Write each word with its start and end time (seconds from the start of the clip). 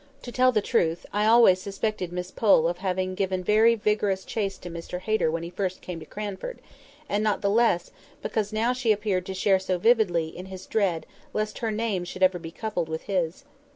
To 0.23 0.31
tell 0.31 0.51
the 0.51 0.63
truth, 0.63 1.05
I 1.13 1.27
always 1.27 1.61
suspected 1.61 2.11
Miss 2.11 2.31
Pole 2.31 2.67
of 2.67 2.79
having 2.79 3.13
given 3.13 3.43
very 3.43 3.75
vigorous 3.75 4.25
chase 4.25 4.57
to 4.57 4.69
Mr 4.71 4.99
Hayter 5.01 5.29
when 5.29 5.43
he 5.43 5.51
first 5.51 5.79
came 5.81 5.99
to 5.99 6.07
Cranford; 6.07 6.57
and 7.07 7.23
not 7.23 7.41
the 7.43 7.51
less, 7.51 7.91
because 8.23 8.51
now 8.51 8.73
she 8.73 8.91
appeared 8.91 9.27
to 9.27 9.35
share 9.35 9.59
so 9.59 9.77
vividly 9.77 10.29
in 10.35 10.47
his 10.47 10.65
dread 10.65 11.05
lest 11.33 11.59
her 11.59 11.69
name 11.69 12.03
should 12.03 12.23
ever 12.23 12.39
be 12.39 12.49
coupled 12.49 12.89
with 12.89 13.03
his. 13.03 13.45